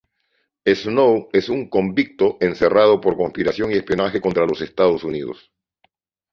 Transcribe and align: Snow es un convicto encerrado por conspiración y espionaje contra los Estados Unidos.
Snow 0.73 1.29
es 1.31 1.47
un 1.47 1.69
convicto 1.69 2.37
encerrado 2.41 2.99
por 2.99 3.15
conspiración 3.15 3.71
y 3.71 3.75
espionaje 3.75 4.19
contra 4.19 4.47
los 4.47 4.59
Estados 4.63 5.03
Unidos. 5.03 5.51